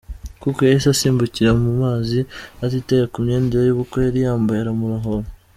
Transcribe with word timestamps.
Cook 0.41 0.57
yahise 0.67 0.87
asimbukira 0.91 1.51
mu 1.61 1.71
mazi 1.81 2.19
atitaye 2.65 3.03
ku 3.11 3.17
myenda 3.25 3.57
y’ 3.65 3.71
ubukwe 3.73 3.97
yari 4.05 4.19
yambaye 4.25 4.59
aramurohora. 4.61 5.27